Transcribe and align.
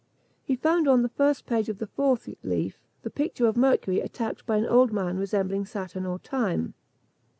He 0.41 0.55
found 0.55 0.87
on 0.87 1.03
the 1.03 1.09
first 1.09 1.45
page 1.45 1.69
of 1.69 1.77
the 1.77 1.85
fourth 1.85 2.27
leaf, 2.41 2.81
the 3.03 3.11
picture 3.11 3.45
of 3.45 3.55
Mercury 3.55 3.99
attacked 3.99 4.47
by 4.47 4.57
an 4.57 4.65
old 4.65 4.91
man 4.91 5.19
resembling 5.19 5.67
Saturn 5.67 6.07
or 6.07 6.17
Time. 6.17 6.73